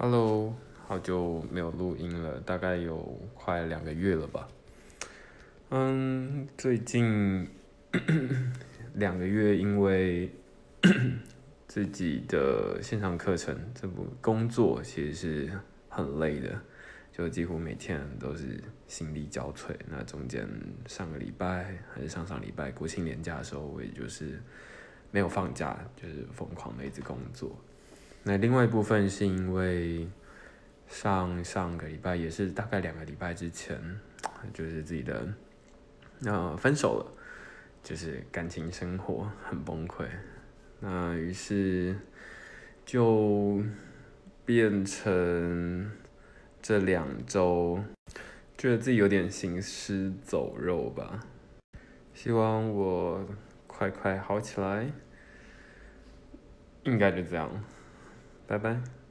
[0.00, 0.54] Hello，
[0.86, 2.98] 好久没有录音了，大概有
[3.34, 4.46] 快两个月了吧。
[5.70, 7.48] 嗯，最近
[8.94, 10.30] 两个月因为
[11.66, 15.50] 自己的线上课程这部工作其实是
[15.88, 16.56] 很累的，
[17.10, 19.74] 就几乎每天都是心力交瘁。
[19.88, 20.48] 那中间
[20.86, 24.40] 上个礼拜还是上上礼拜国庆年假的时候，我也就是
[25.10, 27.50] 没有放假，就是疯狂的一直工作。
[28.28, 30.06] 那另外一部分是因为
[30.86, 33.80] 上上个礼拜也是大概两个礼拜之前，
[34.52, 35.26] 就是自己的
[36.26, 37.06] 呃分手了，
[37.82, 40.04] 就是感情生活很崩溃，
[40.78, 41.96] 那于是
[42.84, 43.62] 就
[44.44, 45.90] 变成
[46.60, 47.82] 这两周
[48.58, 51.18] 觉得自己有点行尸走肉吧，
[52.12, 53.26] 希望我
[53.66, 54.86] 快快好起来，
[56.82, 57.50] 应该就这样。
[58.48, 59.07] 拜拜。